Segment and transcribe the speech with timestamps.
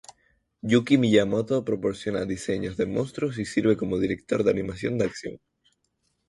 [0.63, 5.39] Yuki Miyamoto proporciona diseños de monstruos y sirve como director de animación de acción.